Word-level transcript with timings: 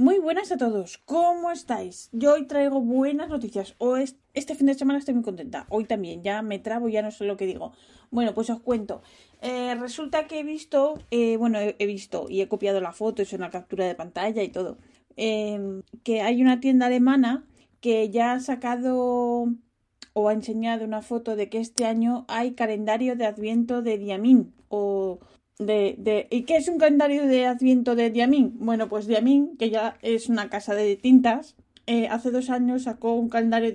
Muy 0.00 0.18
buenas 0.18 0.50
a 0.50 0.56
todos, 0.56 0.96
¿cómo 1.04 1.50
estáis? 1.50 2.08
Yo 2.12 2.32
hoy 2.32 2.46
traigo 2.46 2.80
buenas 2.80 3.28
noticias. 3.28 3.74
O 3.76 3.98
este 3.98 4.54
fin 4.54 4.66
de 4.66 4.72
semana 4.72 4.98
estoy 4.98 5.12
muy 5.12 5.22
contenta. 5.22 5.66
Hoy 5.68 5.84
también, 5.84 6.22
ya 6.22 6.40
me 6.40 6.58
trabo, 6.58 6.88
ya 6.88 7.02
no 7.02 7.10
sé 7.10 7.26
lo 7.26 7.36
que 7.36 7.44
digo. 7.44 7.72
Bueno, 8.10 8.32
pues 8.32 8.48
os 8.48 8.60
cuento. 8.60 9.02
Eh, 9.42 9.74
resulta 9.74 10.26
que 10.26 10.38
he 10.38 10.42
visto, 10.42 10.94
eh, 11.10 11.36
bueno, 11.36 11.58
he, 11.60 11.86
visto 11.86 12.28
y 12.30 12.40
he 12.40 12.48
copiado 12.48 12.80
la 12.80 12.92
foto, 12.94 13.20
es 13.20 13.34
una 13.34 13.50
captura 13.50 13.84
de 13.84 13.94
pantalla 13.94 14.42
y 14.42 14.48
todo. 14.48 14.78
Em, 15.16 15.82
que 16.02 16.22
hay 16.22 16.40
una 16.40 16.60
tienda 16.60 16.86
alemana 16.86 17.44
que 17.82 18.08
ya 18.08 18.32
ha 18.32 18.40
sacado 18.40 19.48
o 20.14 20.28
ha 20.30 20.32
enseñado 20.32 20.86
una 20.86 21.02
foto 21.02 21.36
de 21.36 21.50
que 21.50 21.58
este 21.58 21.84
año 21.84 22.24
hay 22.28 22.52
calendario 22.54 23.16
de 23.16 23.26
adviento 23.26 23.82
de 23.82 23.98
Diamín 23.98 24.54
o 24.70 25.18
de, 25.60 25.94
de, 25.98 26.26
¿Y 26.30 26.42
qué 26.42 26.56
es 26.56 26.68
un 26.68 26.78
calendario 26.78 27.26
de 27.26 27.46
adviento 27.46 27.94
de 27.94 28.10
Diamín? 28.10 28.54
Bueno, 28.58 28.88
pues 28.88 29.06
Diamín, 29.06 29.56
que 29.58 29.70
ya 29.70 29.98
es 30.02 30.28
una 30.28 30.48
casa 30.48 30.74
de 30.74 30.96
tintas, 30.96 31.54
eh, 31.86 32.08
hace 32.08 32.30
dos 32.30 32.50
años 32.50 32.84
sacó 32.84 33.14
un 33.14 33.28
calendario 33.28 33.72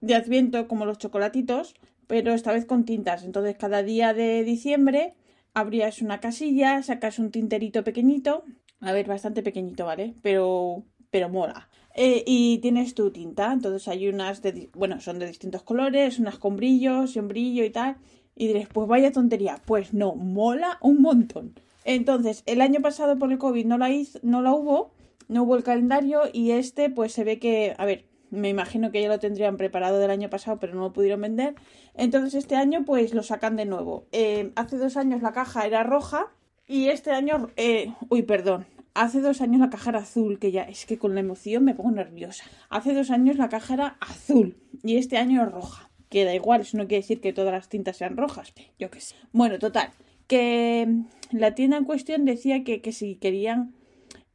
de, 0.00 0.14
adviento 0.14 0.66
como 0.66 0.86
los 0.86 0.98
chocolatitos, 0.98 1.74
pero 2.06 2.32
esta 2.32 2.52
vez 2.52 2.64
con 2.64 2.84
tintas. 2.84 3.22
Entonces, 3.24 3.56
cada 3.56 3.82
día 3.82 4.14
de 4.14 4.44
diciembre 4.44 5.14
abrías 5.52 6.00
una 6.00 6.20
casilla, 6.20 6.82
sacas 6.82 7.18
un 7.18 7.30
tinterito 7.30 7.84
pequeñito, 7.84 8.44
a 8.80 8.92
ver, 8.92 9.06
bastante 9.06 9.42
pequeñito, 9.42 9.84
¿vale? 9.84 10.14
Pero, 10.22 10.84
pero 11.10 11.28
mola. 11.28 11.68
Eh, 11.94 12.24
y 12.26 12.58
tienes 12.58 12.94
tu 12.94 13.10
tinta, 13.10 13.52
entonces 13.52 13.88
hay 13.88 14.08
unas 14.08 14.42
de, 14.42 14.70
bueno, 14.74 15.00
son 15.00 15.18
de 15.18 15.26
distintos 15.26 15.62
colores, 15.62 16.18
unas 16.18 16.38
con 16.38 16.56
brillos 16.56 17.16
y 17.16 17.18
un 17.18 17.28
brillo 17.28 17.64
y 17.64 17.70
tal. 17.70 17.96
Y 18.36 18.48
diréis, 18.48 18.68
pues 18.68 18.86
vaya 18.86 19.10
tontería. 19.10 19.60
Pues 19.64 19.94
no, 19.94 20.14
mola 20.14 20.78
un 20.82 21.00
montón. 21.00 21.54
Entonces, 21.84 22.42
el 22.46 22.60
año 22.60 22.80
pasado 22.80 23.18
por 23.18 23.32
el 23.32 23.38
COVID 23.38 23.64
no 23.64 23.78
la, 23.78 23.90
hizo, 23.90 24.18
no 24.22 24.42
la 24.42 24.52
hubo, 24.52 24.90
no 25.28 25.44
hubo 25.44 25.56
el 25.56 25.62
calendario 25.62 26.22
y 26.32 26.50
este 26.50 26.90
pues 26.90 27.12
se 27.12 27.24
ve 27.24 27.38
que, 27.38 27.74
a 27.78 27.84
ver, 27.86 28.04
me 28.30 28.48
imagino 28.48 28.90
que 28.90 29.00
ya 29.00 29.08
lo 29.08 29.18
tendrían 29.18 29.56
preparado 29.56 29.98
del 29.98 30.10
año 30.10 30.28
pasado, 30.28 30.58
pero 30.58 30.74
no 30.74 30.80
lo 30.80 30.92
pudieron 30.92 31.20
vender. 31.20 31.54
Entonces 31.94 32.34
este 32.34 32.56
año 32.56 32.84
pues 32.84 33.14
lo 33.14 33.22
sacan 33.22 33.56
de 33.56 33.66
nuevo. 33.66 34.06
Eh, 34.12 34.52
hace 34.56 34.78
dos 34.78 34.96
años 34.96 35.22
la 35.22 35.32
caja 35.32 35.64
era 35.64 35.84
roja 35.84 36.26
y 36.66 36.88
este 36.88 37.12
año, 37.12 37.50
eh, 37.56 37.92
uy, 38.08 38.22
perdón, 38.22 38.66
hace 38.94 39.20
dos 39.20 39.40
años 39.40 39.60
la 39.60 39.70
caja 39.70 39.90
era 39.90 40.00
azul, 40.00 40.40
que 40.40 40.50
ya 40.50 40.62
es 40.62 40.86
que 40.86 40.98
con 40.98 41.14
la 41.14 41.20
emoción 41.20 41.64
me 41.64 41.74
pongo 41.74 41.92
nerviosa. 41.92 42.44
Hace 42.68 42.94
dos 42.94 43.10
años 43.10 43.36
la 43.36 43.48
caja 43.48 43.74
era 43.74 43.96
azul 44.00 44.56
y 44.82 44.96
este 44.96 45.18
año 45.18 45.42
es 45.44 45.52
roja 45.52 45.85
que 46.08 46.24
da 46.24 46.34
igual, 46.34 46.60
eso 46.60 46.76
no 46.76 46.86
quiere 46.86 47.02
decir 47.02 47.20
que 47.20 47.32
todas 47.32 47.52
las 47.52 47.68
tintas 47.68 47.96
sean 47.96 48.16
rojas, 48.16 48.52
yo 48.78 48.90
qué 48.90 49.00
sé. 49.00 49.14
Bueno, 49.32 49.58
total, 49.58 49.90
que 50.26 50.88
la 51.30 51.54
tienda 51.54 51.76
en 51.76 51.84
cuestión 51.84 52.24
decía 52.24 52.64
que, 52.64 52.80
que 52.80 52.92
si 52.92 53.16
querían, 53.16 53.74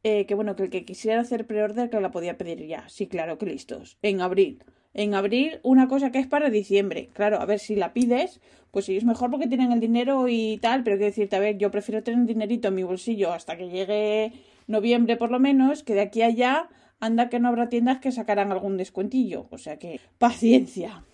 eh, 0.02 0.26
que 0.26 0.34
bueno, 0.34 0.56
que 0.56 0.64
el 0.64 0.70
que 0.70 0.84
quisiera 0.84 1.20
hacer 1.20 1.46
preorder 1.46 1.90
que 1.90 2.00
la 2.00 2.10
podía 2.10 2.36
pedir 2.36 2.66
ya. 2.66 2.88
Sí, 2.88 3.06
claro, 3.06 3.38
que 3.38 3.46
listos. 3.46 3.96
En 4.02 4.20
abril. 4.20 4.62
En 4.94 5.14
abril, 5.14 5.58
una 5.62 5.88
cosa 5.88 6.12
que 6.12 6.18
es 6.18 6.26
para 6.26 6.50
diciembre. 6.50 7.08
Claro, 7.14 7.40
a 7.40 7.46
ver 7.46 7.58
si 7.58 7.76
la 7.76 7.94
pides, 7.94 8.40
pues 8.70 8.84
sí, 8.84 8.96
es 8.96 9.04
mejor 9.04 9.30
porque 9.30 9.46
tienen 9.46 9.72
el 9.72 9.80
dinero 9.80 10.28
y 10.28 10.58
tal, 10.58 10.82
pero 10.82 10.96
quiero 10.96 11.10
decirte, 11.10 11.36
a 11.36 11.40
ver, 11.40 11.56
yo 11.56 11.70
prefiero 11.70 12.02
tener 12.02 12.26
dinerito 12.26 12.68
en 12.68 12.74
mi 12.74 12.82
bolsillo 12.82 13.32
hasta 13.32 13.56
que 13.56 13.70
llegue 13.70 14.32
noviembre 14.66 15.16
por 15.16 15.30
lo 15.30 15.38
menos, 15.38 15.82
que 15.82 15.94
de 15.94 16.02
aquí 16.02 16.22
a 16.22 16.26
allá 16.26 16.68
anda 17.00 17.28
que 17.28 17.40
no 17.40 17.48
habrá 17.48 17.68
tiendas 17.68 17.98
que 17.98 18.12
sacarán 18.12 18.52
algún 18.52 18.76
descuentillo. 18.76 19.46
O 19.50 19.58
sea 19.58 19.78
que, 19.78 20.00
paciencia. 20.18 21.04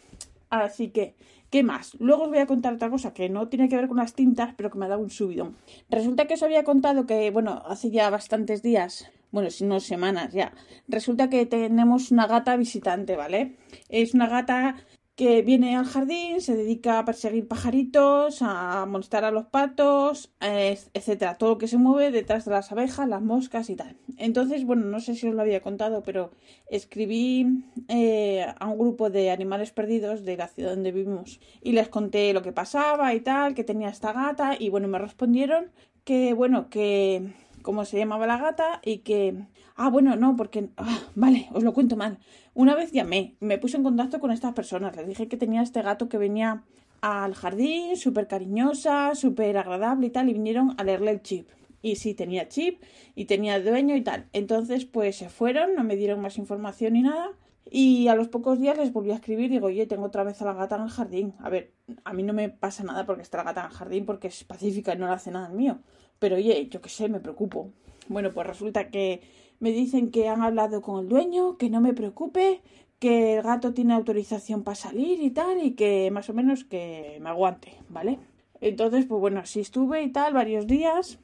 Así 0.51 0.89
que, 0.89 1.15
¿qué 1.51 1.63
más? 1.63 1.95
Luego 2.01 2.25
os 2.25 2.29
voy 2.31 2.39
a 2.39 2.47
contar 2.47 2.75
otra 2.75 2.91
cosa 2.91 3.13
que 3.13 3.29
no 3.29 3.49
tiene 3.49 3.69
que 3.69 3.77
ver 3.77 3.89
con 3.89 3.99
las 3.99 4.15
tintas, 4.15 4.55
pero 4.57 4.71
que 4.71 4.79
me 4.79 4.87
ha 4.87 4.89
dado 4.89 5.03
un 5.03 5.11
subidón. 5.11 5.57
Resulta 5.91 6.27
que 6.27 6.35
os 6.35 6.43
había 6.43 6.65
contado 6.65 7.07
que, 7.07 7.31
bueno, 7.31 7.63
hace 7.67 7.91
ya 7.91 8.11
bastantes 8.11 8.63
días, 8.63 9.11
bueno, 9.31 9.51
si 9.51 9.65
no 9.65 9.81
semanas 9.81 10.33
ya, 10.33 10.53
resulta 10.87 11.29
que 11.29 11.45
tenemos 11.47 12.11
una 12.11 12.27
gata 12.27 12.57
visitante, 12.57 13.17
¿vale? 13.17 13.57
Es 13.89 14.15
una 14.15 14.27
gata 14.27 14.77
que 15.19 15.43
viene 15.43 15.75
al 15.75 15.85
jardín, 15.85 16.41
se 16.41 16.55
dedica 16.55 17.01
a 17.01 17.05
perseguir 17.05 17.49
pajaritos, 17.49 18.41
a 18.41 18.87
molestar 18.87 19.25
a 19.25 19.33
los 19.33 19.47
patos, 19.47 20.31
etcétera, 20.41 21.35
todo 21.39 21.51
lo 21.51 21.59
que 21.59 21.67
se 21.67 21.77
mueve 21.77 22.13
detrás 22.13 22.45
de 22.45 22.53
las 22.53 22.71
abejas, 22.71 23.09
las 23.09 23.21
moscas 23.21 23.69
y 23.69 23.75
tal. 23.75 23.97
Entonces, 24.17 24.65
bueno, 24.65 24.85
no 24.85 25.01
sé 25.01 25.17
si 25.17 25.27
os 25.27 25.35
lo 25.35 25.43
había 25.43 25.61
contado, 25.61 26.05
pero 26.05 26.31
escribí 26.71 27.65
eh, 27.89 28.47
a 28.61 28.69
un 28.69 28.79
grupo 28.79 29.11
de 29.11 29.33
animales 29.33 29.73
perdidos 29.73 30.25
de 30.25 30.37
la 30.37 30.47
ciudad 30.47 30.71
donde 30.71 30.93
vivimos 30.93 31.41
y 31.63 31.73
les 31.73 31.89
conté 31.89 32.33
lo 32.33 32.43
que 32.43 32.53
pasaba 32.53 33.13
y 33.13 33.19
tal, 33.19 33.57
que 33.57 33.65
tenía 33.65 33.89
esta 33.89 34.13
gata 34.13 34.55
y 34.57 34.69
bueno, 34.69 34.87
me 34.87 35.01
respondieron 35.01 35.73
que 36.05 36.33
bueno, 36.33 36.71
que 36.71 37.33
cómo 37.63 37.85
se 37.85 37.99
llamaba 37.99 38.27
la 38.27 38.39
gata 38.39 38.81
y 38.85 38.99
que... 38.99 39.47
Ah, 39.77 39.91
bueno, 39.91 40.17
no, 40.17 40.37
porque... 40.37 40.71
Ah, 40.77 41.01
vale, 41.15 41.49
os 41.53 41.63
lo 41.63 41.73
cuento 41.73 41.97
mal. 41.97 42.19
Una 42.55 42.75
vez 42.75 42.93
llamé, 42.93 43.37
me 43.41 43.59
puse 43.59 43.77
en 43.77 43.83
contacto 43.83 44.21
con 44.21 44.31
estas 44.31 44.55
personas, 44.55 44.97
les 44.97 45.07
dije 45.07 45.29
que 45.29 45.37
tenía 45.37 45.63
este 45.63 45.83
gato 45.83 46.09
que 46.09 46.19
venía 46.19 46.65
al 47.01 47.35
jardín, 47.35 47.97
súper 47.97 48.27
cariñosa, 48.27 49.15
súper 49.15 49.57
agradable 49.57 50.09
y 50.09 50.11
tal, 50.11 50.29
y 50.29 50.33
vinieron 50.33 50.75
a 50.79 50.85
leerle 50.85 51.13
el 51.13 51.23
chip. 51.23 51.49
Y 51.81 51.97
sí, 51.97 52.15
tenía 52.15 52.49
chip 52.49 52.83
y 53.15 53.27
tenía 53.27 53.61
dueño 53.61 53.95
y 53.95 54.03
tal. 54.03 54.27
Entonces, 54.33 54.85
pues 54.85 55.17
se 55.17 55.29
fueron, 55.29 55.75
no 55.77 55.85
me 55.85 55.97
dieron 55.97 56.21
más 56.21 56.39
información 56.39 56.95
ni 56.95 57.03
nada. 57.03 57.31
Y 57.71 58.09
a 58.09 58.15
los 58.15 58.29
pocos 58.29 58.59
días 58.59 58.79
les 58.79 58.93
volví 58.93 59.11
a 59.11 59.17
escribir 59.17 59.47
y 59.47 59.55
digo, 59.55 59.67
oye, 59.67 59.87
tengo 59.87 60.05
otra 60.05 60.25
vez 60.25 60.41
a 60.41 60.47
la 60.47 60.55
gata 60.55 60.77
en 60.77 60.83
el 60.83 60.89
jardín. 60.89 61.35
A 61.41 61.51
ver, 61.51 61.73
a 62.05 62.13
mí 62.13 62.23
no 62.23 62.33
me 62.33 62.49
pasa 62.49 62.83
nada 62.83 63.05
porque 63.05 63.23
está 63.23 63.39
la 63.39 63.45
gata 63.45 63.61
en 63.61 63.67
el 63.67 63.73
jardín 63.73 64.07
porque 64.07 64.29
es 64.29 64.45
pacífica 64.45 64.95
y 64.95 64.99
no 64.99 65.07
le 65.07 65.13
hace 65.13 65.31
nada 65.31 65.47
al 65.47 65.55
mío. 65.55 65.79
Pero 66.19 66.37
oye, 66.37 66.69
yo 66.69 66.81
qué 66.81 66.89
sé, 66.89 67.09
me 67.09 67.21
preocupo. 67.21 67.71
Bueno, 68.09 68.31
pues 68.33 68.47
resulta 68.47 68.91
que 68.91 69.21
me 69.61 69.71
dicen 69.71 70.11
que 70.11 70.29
han 70.29 70.43
hablado 70.43 70.81
con 70.81 71.01
el 71.01 71.09
dueño, 71.09 71.59
que 71.59 71.69
no 71.69 71.81
me 71.81 71.93
preocupe, 71.93 72.63
que 72.99 73.37
el 73.37 73.43
gato 73.43 73.75
tiene 73.75 73.95
autorización 73.95 74.63
para 74.63 74.75
salir 74.75 75.21
y 75.23 75.31
tal, 75.31 75.63
y 75.63 75.73
que 75.73 76.11
más 76.11 76.31
o 76.31 76.35
menos 76.35 76.65
que 76.65 77.19
me 77.21 77.29
aguante, 77.29 77.75
¿vale? 77.89 78.19
Entonces, 78.61 79.05
pues 79.07 79.21
bueno, 79.21 79.41
así 79.41 79.61
estuve 79.61 80.03
y 80.03 80.11
tal, 80.11 80.35
varios 80.35 80.67
días. 80.67 81.19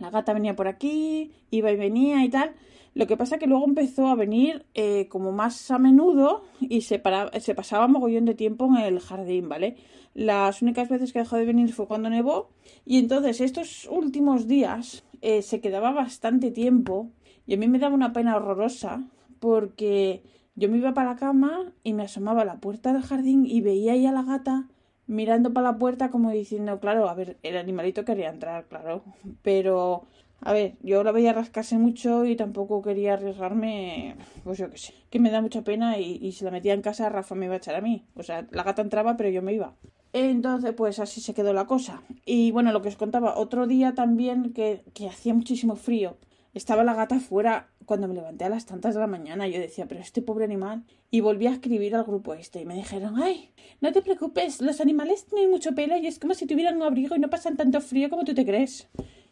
La 0.00 0.10
gata 0.10 0.32
venía 0.32 0.54
por 0.54 0.68
aquí, 0.68 1.32
iba 1.50 1.70
y 1.70 1.76
venía 1.76 2.24
y 2.24 2.28
tal. 2.28 2.54
Lo 2.98 3.06
que 3.06 3.16
pasa 3.16 3.38
que 3.38 3.46
luego 3.46 3.64
empezó 3.64 4.08
a 4.08 4.16
venir 4.16 4.66
eh, 4.74 5.06
como 5.08 5.30
más 5.30 5.70
a 5.70 5.78
menudo 5.78 6.42
y 6.58 6.80
se, 6.80 7.00
se 7.38 7.54
pasaba 7.54 7.86
mogollón 7.86 8.24
de 8.24 8.34
tiempo 8.34 8.66
en 8.66 8.74
el 8.74 8.98
jardín, 8.98 9.48
¿vale? 9.48 9.76
Las 10.14 10.62
únicas 10.62 10.88
veces 10.88 11.12
que 11.12 11.20
dejó 11.20 11.36
de 11.36 11.44
venir 11.44 11.72
fue 11.72 11.86
cuando 11.86 12.10
nevó 12.10 12.50
y 12.84 12.98
entonces 12.98 13.40
estos 13.40 13.86
últimos 13.88 14.48
días 14.48 15.04
eh, 15.20 15.42
se 15.42 15.60
quedaba 15.60 15.92
bastante 15.92 16.50
tiempo 16.50 17.12
y 17.46 17.54
a 17.54 17.56
mí 17.56 17.68
me 17.68 17.78
daba 17.78 17.94
una 17.94 18.12
pena 18.12 18.34
horrorosa 18.34 19.04
porque 19.38 20.24
yo 20.56 20.68
me 20.68 20.78
iba 20.78 20.92
para 20.92 21.10
la 21.10 21.16
cama 21.20 21.72
y 21.84 21.92
me 21.92 22.02
asomaba 22.02 22.42
a 22.42 22.46
la 22.46 22.58
puerta 22.58 22.92
del 22.92 23.02
jardín 23.02 23.46
y 23.46 23.60
veía 23.60 23.92
ahí 23.92 24.06
a 24.06 24.12
la 24.12 24.24
gata 24.24 24.66
mirando 25.06 25.52
para 25.52 25.70
la 25.70 25.78
puerta 25.78 26.10
como 26.10 26.32
diciendo, 26.32 26.80
claro, 26.80 27.08
a 27.08 27.14
ver, 27.14 27.36
el 27.44 27.58
animalito 27.58 28.04
quería 28.04 28.28
entrar, 28.28 28.66
claro, 28.66 29.04
pero 29.42 30.02
a 30.40 30.52
ver, 30.52 30.76
yo 30.82 31.02
la 31.02 31.12
veía 31.12 31.32
rascarse 31.32 31.78
mucho 31.78 32.24
y 32.24 32.36
tampoco 32.36 32.80
quería 32.80 33.14
arriesgarme, 33.14 34.16
pues 34.44 34.58
yo 34.58 34.70
qué 34.70 34.78
sé, 34.78 34.94
que 35.10 35.18
me 35.18 35.30
da 35.30 35.40
mucha 35.40 35.62
pena 35.62 35.98
y, 35.98 36.30
si 36.32 36.44
la 36.44 36.50
metía 36.50 36.74
en 36.74 36.82
casa 36.82 37.08
Rafa 37.08 37.34
me 37.34 37.46
iba 37.46 37.54
a 37.54 37.58
echar 37.58 37.74
a 37.74 37.80
mí. 37.80 38.06
O 38.14 38.22
sea, 38.22 38.46
la 38.52 38.62
gata 38.62 38.82
entraba 38.82 39.16
pero 39.16 39.30
yo 39.30 39.42
me 39.42 39.52
iba. 39.52 39.74
Entonces, 40.12 40.72
pues 40.74 41.00
así 41.00 41.20
se 41.20 41.34
quedó 41.34 41.52
la 41.52 41.66
cosa. 41.66 42.02
Y 42.24 42.50
bueno, 42.52 42.72
lo 42.72 42.82
que 42.82 42.88
os 42.88 42.96
contaba, 42.96 43.36
otro 43.36 43.66
día 43.66 43.94
también 43.94 44.52
que, 44.52 44.84
que 44.94 45.08
hacía 45.08 45.34
muchísimo 45.34 45.76
frío. 45.76 46.16
Estaba 46.54 46.82
la 46.82 46.94
gata 46.94 47.20
fuera 47.20 47.68
cuando 47.84 48.08
me 48.08 48.14
levanté 48.14 48.44
a 48.44 48.48
las 48.48 48.64
tantas 48.64 48.94
de 48.94 49.00
la 49.00 49.06
mañana. 49.06 49.48
Yo 49.48 49.60
decía, 49.60 49.86
pero 49.86 50.00
este 50.00 50.22
pobre 50.22 50.44
animal. 50.44 50.84
Y 51.10 51.20
volví 51.20 51.46
a 51.46 51.52
escribir 51.52 51.94
al 51.94 52.04
grupo 52.04 52.34
este 52.34 52.60
y 52.60 52.64
me 52.64 52.74
dijeron, 52.74 53.20
ay, 53.20 53.50
no 53.80 53.92
te 53.92 54.02
preocupes, 54.02 54.60
los 54.60 54.80
animales 54.80 55.26
tienen 55.26 55.50
mucho 55.50 55.74
pelo 55.74 55.96
y 55.96 56.06
es 56.06 56.18
como 56.18 56.34
si 56.34 56.46
tuvieran 56.46 56.76
un 56.76 56.82
abrigo 56.82 57.16
y 57.16 57.18
no 57.18 57.30
pasan 57.30 57.56
tanto 57.56 57.80
frío 57.80 58.10
como 58.10 58.24
tú 58.24 58.34
te 58.34 58.44
crees. 58.44 58.88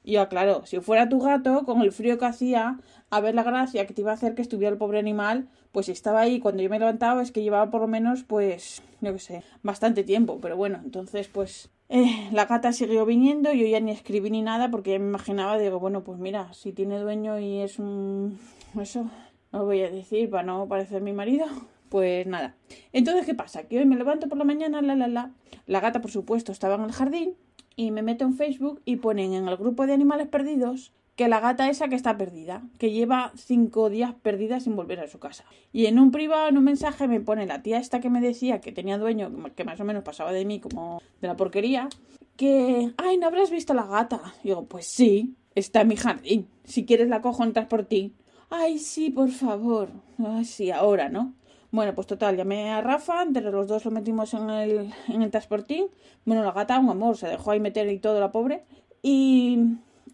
Y 0.06 0.12
yo, 0.12 0.28
claro, 0.28 0.64
si 0.66 0.78
fuera 0.78 1.08
tu 1.08 1.18
gato, 1.18 1.64
con 1.64 1.82
el 1.82 1.90
frío 1.90 2.16
que 2.16 2.26
hacía, 2.26 2.78
a 3.10 3.20
ver 3.20 3.34
la 3.34 3.42
gracia 3.42 3.88
que 3.88 3.92
te 3.92 4.02
iba 4.02 4.12
a 4.12 4.14
hacer 4.14 4.36
que 4.36 4.42
estuviera 4.42 4.70
el 4.70 4.78
pobre 4.78 5.00
animal, 5.00 5.48
pues 5.72 5.88
estaba 5.88 6.20
ahí 6.20 6.38
cuando 6.38 6.62
yo 6.62 6.70
me 6.70 6.78
levantaba 6.78 7.20
es 7.22 7.32
que 7.32 7.42
llevaba 7.42 7.72
por 7.72 7.80
lo 7.80 7.88
menos, 7.88 8.22
pues, 8.22 8.84
yo 9.00 9.12
qué 9.12 9.18
sé, 9.18 9.42
bastante 9.64 10.04
tiempo. 10.04 10.38
Pero 10.40 10.56
bueno, 10.56 10.80
entonces, 10.84 11.26
pues, 11.26 11.70
eh, 11.88 12.28
la 12.30 12.46
gata 12.46 12.72
siguió 12.72 13.04
viniendo, 13.04 13.52
yo 13.52 13.66
ya 13.66 13.80
ni 13.80 13.90
escribí 13.90 14.30
ni 14.30 14.42
nada 14.42 14.70
porque 14.70 14.92
ya 14.92 15.00
me 15.00 15.06
imaginaba, 15.06 15.58
digo, 15.58 15.80
bueno, 15.80 16.04
pues 16.04 16.20
mira, 16.20 16.52
si 16.52 16.72
tiene 16.72 17.00
dueño 17.00 17.40
y 17.40 17.58
es 17.58 17.80
un... 17.80 18.38
eso, 18.80 19.10
no 19.50 19.64
voy 19.64 19.82
a 19.82 19.90
decir 19.90 20.30
para 20.30 20.44
no 20.44 20.68
parecer 20.68 21.02
mi 21.02 21.14
marido. 21.14 21.46
Pues 21.88 22.28
nada. 22.28 22.54
Entonces, 22.92 23.26
¿qué 23.26 23.34
pasa? 23.34 23.64
Que 23.64 23.78
hoy 23.78 23.86
me 23.86 23.96
levanto 23.96 24.28
por 24.28 24.38
la 24.38 24.44
mañana, 24.44 24.82
la, 24.82 24.94
la, 24.94 25.08
la. 25.08 25.32
La 25.66 25.80
gata, 25.80 26.00
por 26.00 26.12
supuesto, 26.12 26.52
estaba 26.52 26.76
en 26.76 26.82
el 26.82 26.92
jardín 26.92 27.34
y 27.76 27.90
me 27.90 28.02
meto 28.02 28.24
en 28.24 28.34
Facebook 28.34 28.80
y 28.84 28.96
ponen 28.96 29.34
en 29.34 29.46
el 29.46 29.56
grupo 29.56 29.86
de 29.86 29.92
animales 29.92 30.26
perdidos 30.26 30.92
que 31.14 31.28
la 31.28 31.40
gata 31.40 31.70
esa 31.70 31.88
que 31.88 31.94
está 31.94 32.18
perdida, 32.18 32.62
que 32.78 32.90
lleva 32.90 33.32
cinco 33.36 33.88
días 33.88 34.14
perdida 34.22 34.60
sin 34.60 34.76
volver 34.76 35.00
a 35.00 35.08
su 35.08 35.18
casa. 35.18 35.44
Y 35.72 35.86
en 35.86 35.98
un 35.98 36.10
privado, 36.10 36.48
en 36.48 36.58
un 36.58 36.64
mensaje, 36.64 37.08
me 37.08 37.20
pone 37.20 37.46
la 37.46 37.62
tía 37.62 37.78
esta 37.78 38.00
que 38.00 38.10
me 38.10 38.20
decía 38.20 38.60
que 38.60 38.72
tenía 38.72 38.98
dueño, 38.98 39.32
que 39.54 39.64
más 39.64 39.80
o 39.80 39.84
menos 39.84 40.04
pasaba 40.04 40.32
de 40.32 40.44
mí 40.44 40.60
como 40.60 41.00
de 41.22 41.28
la 41.28 41.36
porquería, 41.36 41.88
que, 42.36 42.92
ay, 42.98 43.16
¿no 43.16 43.26
habrás 43.26 43.50
visto 43.50 43.72
la 43.72 43.86
gata? 43.86 44.20
Y 44.42 44.48
digo, 44.48 44.66
pues 44.66 44.86
sí, 44.86 45.34
está 45.54 45.80
en 45.80 45.88
mi 45.88 45.96
jardín. 45.96 46.48
Si 46.64 46.84
quieres 46.84 47.08
la 47.08 47.22
cojo, 47.22 47.44
entras 47.44 47.66
por 47.66 47.84
ti. 47.84 48.12
Ay, 48.50 48.78
sí, 48.78 49.08
por 49.08 49.30
favor. 49.30 49.88
Ay, 50.18 50.44
sí, 50.44 50.70
ahora, 50.70 51.08
¿no? 51.08 51.32
Bueno, 51.76 51.94
pues 51.94 52.06
total, 52.06 52.38
llamé 52.38 52.70
a 52.70 52.80
Rafa, 52.80 53.22
entre 53.22 53.42
los 53.42 53.66
dos 53.66 53.84
lo 53.84 53.90
metimos 53.90 54.32
en 54.32 54.48
el, 54.48 54.94
en 55.08 55.20
el 55.20 55.30
transportín. 55.30 55.88
Bueno, 56.24 56.42
la 56.42 56.52
gata, 56.52 56.78
un 56.78 56.88
amor, 56.88 57.18
se 57.18 57.28
dejó 57.28 57.50
ahí 57.50 57.60
meter 57.60 57.86
y 57.92 57.98
todo 57.98 58.18
la 58.18 58.32
pobre. 58.32 58.64
Y, 59.02 59.58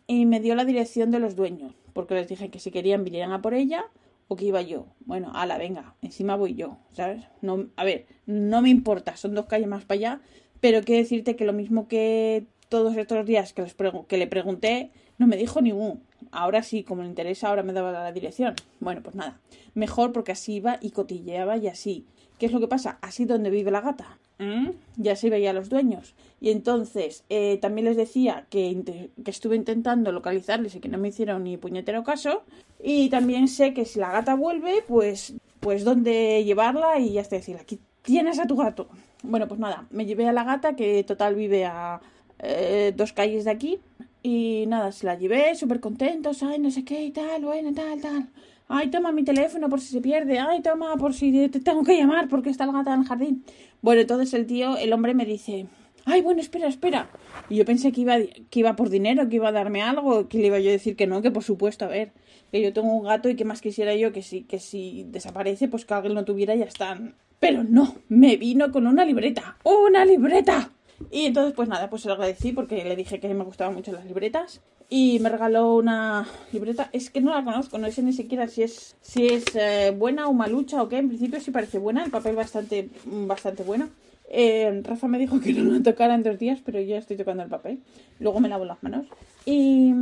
me 0.09 0.41
dio 0.41 0.57
la 0.57 0.65
dirección 0.65 1.13
de 1.13 1.21
los 1.21 1.37
dueños, 1.37 1.73
porque 1.93 2.15
les 2.15 2.27
dije 2.27 2.51
que 2.51 2.59
si 2.59 2.73
querían 2.73 3.05
vinieran 3.05 3.31
a 3.31 3.43
por 3.43 3.55
ella 3.55 3.85
o 4.27 4.35
que 4.35 4.47
iba 4.47 4.61
yo. 4.61 4.87
Bueno, 5.05 5.31
ala, 5.37 5.57
venga, 5.57 5.95
encima 6.03 6.35
voy 6.35 6.57
yo, 6.57 6.79
¿sabes? 6.95 7.23
No, 7.43 7.69
a 7.77 7.85
ver, 7.85 8.07
no 8.27 8.61
me 8.61 8.69
importa, 8.69 9.17
son 9.17 9.37
dos 9.37 9.47
calles 9.47 9.69
más 9.69 9.85
para 9.85 9.99
allá, 9.99 10.21
pero 10.61 10.83
quiero 10.83 11.01
decirte 11.01 11.37
que 11.37 11.45
lo 11.45 11.53
mismo 11.53 11.87
que 11.87 12.45
todos 12.71 12.97
estos 12.97 13.25
días 13.25 13.53
que, 13.53 13.65
que 14.09 14.17
le 14.17 14.27
pregunté, 14.27 14.91
no 15.17 15.29
me 15.29 15.37
dijo 15.37 15.61
ningún. 15.61 16.03
Ahora 16.33 16.63
sí, 16.63 16.83
como 16.83 17.03
le 17.03 17.09
interesa, 17.09 17.49
ahora 17.49 17.63
me 17.63 17.75
daba 17.75 17.93
la 17.93 18.11
dirección. 18.11 18.55
Bueno, 18.81 19.03
pues 19.03 19.15
nada, 19.15 19.39
mejor 19.75 20.13
porque 20.13 20.33
así 20.33 20.55
iba 20.55 20.79
y 20.81 20.91
cotilleaba 20.91 21.59
y 21.59 21.69
así. 21.69 22.07
¿Qué 22.39 22.47
es 22.47 22.53
lo 22.53 22.59
que 22.59 22.69
pasa? 22.69 22.99
Así 23.03 23.27
donde 23.27 23.51
vive 23.51 23.71
la 23.71 23.83
gata. 23.83 24.19
¿Mm? 24.39 24.71
Ya 24.97 25.15
se 25.15 25.31
veía 25.31 25.51
a 25.51 25.53
los 25.53 25.69
dueños. 25.69 26.15
Y 26.41 26.51
entonces 26.51 27.25
eh, 27.29 27.59
también 27.59 27.85
les 27.85 27.97
decía 27.97 28.47
que, 28.51 29.11
que, 29.23 29.31
estuve 29.31 29.55
intentando 29.55 30.11
localizarles 30.11 30.75
y 30.75 30.81
que 30.81 30.89
no 30.89 30.99
me 30.99 31.09
hicieron 31.09 31.45
ni 31.45 31.59
puñetero 31.59 32.03
caso. 32.03 32.43
Y 32.83 33.11
también 33.11 33.47
sé 33.47 33.75
que 33.75 33.85
si 33.85 34.01
la 34.01 34.11
gata 34.11 34.35
vuelve, 34.35 34.83
pues, 34.89 35.35
pues 35.61 35.85
dónde 35.85 36.43
llevarla 36.45 36.99
y 36.99 37.13
ya 37.13 37.21
está 37.21 37.37
decir, 37.37 37.57
aquí 37.61 37.79
tienes 38.03 38.41
a 38.41 38.47
tu 38.47 38.57
gato. 38.57 38.89
Bueno, 39.23 39.47
pues 39.47 39.61
nada, 39.61 39.87
me 39.91 40.07
llevé 40.07 40.27
a 40.27 40.33
la 40.33 40.45
gata 40.45 40.75
que 40.75 41.05
total 41.05 41.35
vive 41.35 41.65
a 41.67 42.01
eh, 42.41 42.93
dos 42.97 43.13
calles 43.13 43.45
de 43.45 43.51
aquí. 43.51 43.81
Y 44.23 44.65
nada, 44.69 44.93
se 44.93 45.07
la 45.07 45.19
llevé 45.19 45.55
súper 45.57 45.81
contentos, 45.81 46.43
ay, 46.43 46.59
no 46.59 46.71
sé 46.71 46.85
qué 46.85 47.03
y 47.03 47.11
tal, 47.11 47.45
bueno, 47.45 47.73
tal, 47.75 48.01
tal. 48.01 48.29
Ay, 48.69 48.89
toma 48.91 49.11
mi 49.13 49.25
teléfono 49.25 49.69
por 49.69 49.81
si 49.81 49.89
se 49.89 50.01
pierde, 50.01 50.39
ay, 50.39 50.63
toma 50.63 50.97
por 50.97 51.13
si 51.13 51.49
te 51.49 51.61
tengo 51.61 51.83
que 51.83 51.97
llamar 51.97 52.29
porque 52.29 52.51
está 52.51 52.65
la 52.67 52.73
gata 52.73 52.95
en 52.95 53.01
el 53.01 53.07
jardín. 53.07 53.45
Bueno, 53.81 54.01
entonces 54.01 54.33
el 54.35 54.47
tío, 54.47 54.77
el 54.77 54.93
hombre 54.93 55.15
me 55.15 55.27
dice, 55.27 55.67
ay, 56.05 56.23
bueno, 56.23 56.41
espera, 56.41 56.69
espera. 56.69 57.11
Y 57.49 57.57
yo 57.57 57.65
pensé 57.65 57.91
que 57.91 58.03
iba, 58.03 58.17
que 58.49 58.61
iba 58.61 58.77
por 58.77 58.91
dinero, 58.91 59.29
que 59.29 59.37
iba 59.37 59.49
a 59.49 59.53
darme 59.53 59.83
algo, 59.83 60.29
que 60.29 60.39
le 60.39 60.47
iba 60.47 60.61
yo 60.61 60.71
a 60.71 60.73
decir 60.73 60.95
que 60.95 61.07
no, 61.07 61.21
que 61.21 61.31
por 61.31 61.43
supuesto, 61.43 61.85
a 61.85 61.89
ver, 61.89 62.13
que 62.53 62.63
yo 62.63 62.73
tengo 62.73 62.93
un 62.93 63.05
gato 63.05 63.29
y 63.29 63.35
que 63.35 63.45
más 63.45 63.61
quisiera 63.61 63.95
yo 63.95 64.13
que 64.13 64.23
si, 64.23 64.43
que 64.43 64.61
si 64.61 65.05
desaparece, 65.09 65.69
pues 65.69 65.85
que 65.85 65.95
alguien 65.95 66.15
lo 66.15 66.25
tuviera 66.25 66.55
y 66.55 66.61
ya 66.61 66.67
está. 66.67 66.99
Pero 67.41 67.65
no, 67.65 67.97
me 68.09 68.37
vino 68.37 68.71
con 68.71 68.87
una 68.87 69.05
libreta, 69.05 69.57
una 69.65 70.05
libreta. 70.05 70.71
Y 71.11 71.27
entonces, 71.27 71.55
pues 71.55 71.69
nada, 71.69 71.91
pues 71.91 72.03
se 72.03 72.09
lo 72.09 72.15
agradecí 72.15 72.53
porque 72.53 72.85
le 72.85 72.97
dije 72.97 73.21
que 73.21 73.33
me 73.33 73.45
gustaban 73.45 73.75
mucho 73.75 73.93
las 73.93 74.05
libretas. 74.05 74.61
Y 74.89 75.21
me 75.21 75.31
regaló 75.31 75.75
una 75.75 76.29
libreta. 76.53 76.91
Es 76.93 77.09
que 77.11 77.23
no 77.23 77.33
la 77.35 77.45
conozco, 77.45 77.79
no 77.79 77.91
sé 77.91 78.03
ni 78.03 78.13
siquiera 78.13 78.47
si 78.47 78.63
es, 78.63 78.97
si 79.01 79.27
es 79.27 79.45
eh, 79.55 79.95
buena 79.97 80.29
o 80.29 80.35
malucha 80.35 80.83
o 80.83 80.89
qué. 80.89 80.99
En 80.99 81.09
principio 81.09 81.41
sí 81.41 81.51
parece 81.51 81.79
buena, 81.79 82.05
el 82.05 82.11
papel 82.11 82.37
bastante, 82.37 82.91
bastante 83.07 83.63
bueno. 83.63 83.89
Eh, 84.29 84.81
Rafa 84.83 85.09
me 85.09 85.19
dijo 85.19 85.41
que 85.41 85.53
no 85.53 85.71
lo 85.71 85.83
tocara 85.83 86.15
en 86.15 86.23
dos 86.23 86.39
días, 86.39 86.61
pero 86.65 86.81
yo 86.81 86.97
estoy 86.97 87.17
tocando 87.17 87.43
el 87.43 87.49
papel. 87.49 87.81
Luego 88.19 88.41
me 88.41 88.49
lavo 88.49 88.65
las 88.65 88.83
manos. 88.83 89.07
Y, 89.45 89.93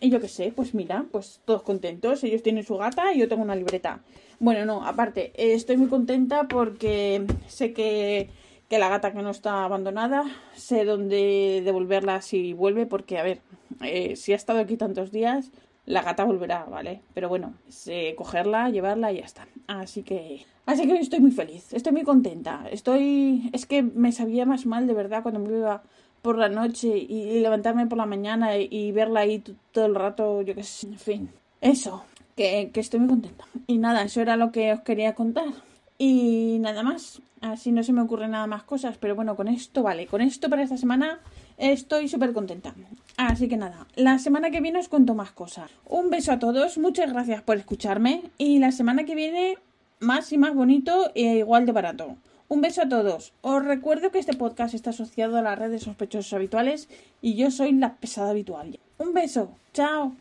y 0.00 0.10
yo 0.10 0.20
qué 0.20 0.28
sé, 0.28 0.52
pues 0.54 0.74
mira, 0.74 1.06
pues 1.10 1.40
todos 1.44 1.62
contentos. 1.62 2.22
Ellos 2.24 2.42
tienen 2.42 2.64
su 2.64 2.76
gata 2.76 3.12
y 3.12 3.18
yo 3.18 3.28
tengo 3.28 3.42
una 3.42 3.56
libreta. 3.56 4.00
Bueno, 4.38 4.64
no, 4.64 4.84
aparte, 4.86 5.32
eh, 5.34 5.54
estoy 5.54 5.76
muy 5.76 5.88
contenta 5.88 6.48
porque 6.48 7.26
sé 7.46 7.72
que 7.72 8.30
que 8.70 8.78
la 8.78 8.88
gata 8.88 9.12
que 9.12 9.20
no 9.20 9.30
está 9.30 9.64
abandonada, 9.64 10.24
sé 10.54 10.84
dónde 10.84 11.60
devolverla 11.64 12.22
si 12.22 12.52
vuelve, 12.52 12.86
porque, 12.86 13.18
a 13.18 13.24
ver, 13.24 13.40
eh, 13.82 14.14
si 14.14 14.32
ha 14.32 14.36
estado 14.36 14.60
aquí 14.60 14.76
tantos 14.76 15.10
días, 15.10 15.50
la 15.86 16.02
gata 16.02 16.22
volverá, 16.22 16.66
¿vale? 16.66 17.00
Pero 17.12 17.28
bueno, 17.28 17.54
sé 17.68 18.14
cogerla, 18.16 18.70
llevarla 18.70 19.10
y 19.10 19.16
ya 19.16 19.24
está. 19.24 19.48
Así 19.66 20.04
que, 20.04 20.46
así 20.66 20.86
que 20.86 20.94
estoy 20.98 21.18
muy 21.18 21.32
feliz, 21.32 21.72
estoy 21.72 21.92
muy 21.92 22.04
contenta. 22.04 22.64
Estoy, 22.70 23.50
es 23.52 23.66
que 23.66 23.82
me 23.82 24.12
sabía 24.12 24.46
más 24.46 24.66
mal 24.66 24.86
de 24.86 24.94
verdad 24.94 25.24
cuando 25.24 25.40
me 25.40 25.48
iba 25.58 25.82
por 26.22 26.38
la 26.38 26.48
noche 26.48 26.96
y, 26.96 27.40
levantarme 27.40 27.88
por 27.88 27.98
la 27.98 28.06
mañana 28.06 28.56
y, 28.56 28.92
verla 28.92 29.20
ahí 29.20 29.42
todo 29.72 29.86
el 29.86 29.96
rato, 29.96 30.42
yo 30.42 30.54
qué 30.54 30.62
sé, 30.62 30.86
en 30.86 30.98
fin. 30.98 31.30
Eso, 31.60 32.04
que, 32.36 32.70
que 32.72 32.78
estoy 32.78 33.00
muy 33.00 33.08
contenta. 33.08 33.46
Y 33.66 33.78
nada, 33.78 34.04
eso 34.04 34.20
era 34.20 34.36
lo 34.36 34.52
que 34.52 34.72
os 34.72 34.80
quería 34.82 35.16
contar. 35.16 35.69
Y 36.02 36.56
nada 36.60 36.82
más. 36.82 37.20
Así 37.42 37.72
no 37.72 37.82
se 37.82 37.92
me 37.92 38.00
ocurren 38.00 38.30
nada 38.30 38.46
más 38.46 38.62
cosas. 38.62 38.96
Pero 38.96 39.14
bueno, 39.14 39.36
con 39.36 39.48
esto 39.48 39.82
vale. 39.82 40.06
Con 40.06 40.22
esto 40.22 40.48
para 40.48 40.62
esta 40.62 40.78
semana 40.78 41.20
estoy 41.58 42.08
súper 42.08 42.32
contenta. 42.32 42.74
Así 43.18 43.48
que 43.48 43.58
nada, 43.58 43.86
la 43.96 44.18
semana 44.18 44.50
que 44.50 44.62
viene 44.62 44.78
os 44.78 44.88
cuento 44.88 45.14
más 45.14 45.32
cosas. 45.32 45.70
Un 45.84 46.08
beso 46.08 46.32
a 46.32 46.38
todos. 46.38 46.78
Muchas 46.78 47.12
gracias 47.12 47.42
por 47.42 47.58
escucharme. 47.58 48.22
Y 48.38 48.60
la 48.60 48.72
semana 48.72 49.04
que 49.04 49.14
viene 49.14 49.58
más 49.98 50.32
y 50.32 50.38
más 50.38 50.54
bonito 50.54 51.10
e 51.14 51.36
igual 51.36 51.66
de 51.66 51.72
barato. 51.72 52.16
Un 52.48 52.62
beso 52.62 52.80
a 52.80 52.88
todos. 52.88 53.34
Os 53.42 53.62
recuerdo 53.62 54.10
que 54.10 54.20
este 54.20 54.32
podcast 54.32 54.72
está 54.72 54.90
asociado 54.90 55.36
a 55.36 55.42
la 55.42 55.54
red 55.54 55.70
de 55.70 55.80
sospechosos 55.80 56.32
habituales 56.32 56.88
y 57.20 57.34
yo 57.34 57.50
soy 57.50 57.72
la 57.72 57.96
pesada 57.96 58.30
habitual. 58.30 58.80
Un 58.96 59.12
beso. 59.12 59.50
Chao. 59.74 60.14